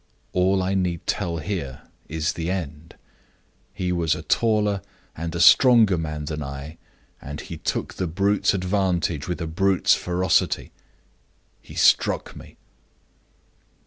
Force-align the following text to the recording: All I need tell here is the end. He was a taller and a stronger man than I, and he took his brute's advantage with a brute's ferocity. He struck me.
All 0.33 0.63
I 0.63 0.73
need 0.73 1.05
tell 1.05 1.37
here 1.37 1.83
is 2.07 2.33
the 2.33 2.49
end. 2.49 2.95
He 3.71 3.91
was 3.91 4.15
a 4.15 4.23
taller 4.23 4.81
and 5.15 5.35
a 5.35 5.39
stronger 5.39 5.95
man 5.95 6.25
than 6.25 6.41
I, 6.41 6.77
and 7.21 7.39
he 7.39 7.57
took 7.57 7.93
his 7.99 8.07
brute's 8.07 8.55
advantage 8.55 9.27
with 9.27 9.39
a 9.39 9.45
brute's 9.45 9.93
ferocity. 9.93 10.71
He 11.61 11.75
struck 11.75 12.35
me. 12.35 12.57